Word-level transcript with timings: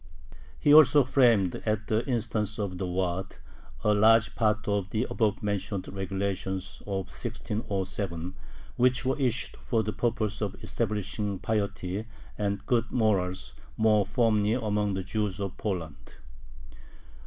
He 0.59 0.73
also 0.73 1.03
framed, 1.03 1.57
at 1.57 1.85
the 1.85 2.03
instance 2.07 2.57
of 2.57 2.79
the 2.79 2.87
Waad, 2.87 3.35
a 3.83 3.93
large 3.93 4.33
part 4.33 4.67
of 4.67 4.89
the 4.89 5.05
above 5.11 5.43
mentioned 5.43 5.87
regulations 5.89 6.81
of 6.87 7.09
1607, 7.11 8.33
which 8.77 9.05
were 9.05 9.19
issued 9.19 9.57
for 9.59 9.83
the 9.83 9.93
purpose 9.93 10.41
of 10.41 10.55
establishing 10.63 11.37
piety 11.37 12.07
and 12.35 12.65
good 12.65 12.89
morals 12.91 13.53
more 13.77 14.03
firmly 14.07 14.53
among 14.53 14.95
the 14.95 15.03
Jews 15.03 15.39
of 15.39 15.55
Poland. 15.57 16.15